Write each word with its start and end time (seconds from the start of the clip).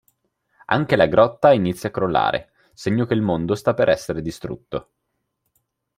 Anche 0.65 0.95
la 0.95 1.05
grotta 1.05 1.53
inizia 1.53 1.89
a 1.89 1.91
crollare, 1.91 2.53
segno 2.73 3.05
che 3.05 3.13
il 3.13 3.21
mondo 3.21 3.53
sta 3.53 3.75
per 3.75 3.87
essere 3.87 4.23
distrutto. 4.23 4.89